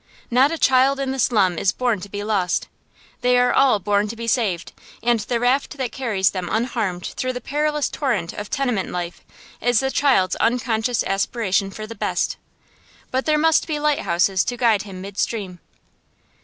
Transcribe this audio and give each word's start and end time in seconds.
Not 0.31 0.51
a 0.51 0.57
child 0.57 0.99
in 0.99 1.11
the 1.11 1.19
slums 1.19 1.59
is 1.59 1.71
born 1.71 1.99
to 2.01 2.09
be 2.09 2.23
lost. 2.23 2.67
They 3.21 3.37
are 3.37 3.53
all 3.53 3.77
born 3.77 4.07
to 4.07 4.15
be 4.15 4.25
saved, 4.25 4.71
and 5.03 5.19
the 5.19 5.39
raft 5.39 5.77
that 5.77 5.91
carries 5.91 6.31
them 6.31 6.49
unharmed 6.51 7.05
through 7.15 7.33
the 7.33 7.39
perilous 7.39 7.87
torrent 7.87 8.33
of 8.33 8.49
tenement 8.49 8.89
life 8.89 9.23
is 9.61 9.79
the 9.79 9.91
child's 9.91 10.35
unconscious 10.37 11.03
aspiration 11.03 11.69
for 11.69 11.85
the 11.85 11.93
best. 11.93 12.37
But 13.11 13.27
there 13.27 13.37
must 13.37 13.67
be 13.67 13.79
lighthouses 13.79 14.43
to 14.45 14.57
guide 14.57 14.81
him 14.81 15.01
midstream. 15.01 15.59